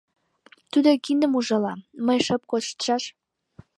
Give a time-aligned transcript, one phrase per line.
[0.71, 1.73] Тудо киндым ужала—
[2.05, 3.03] мый шып коштшаш!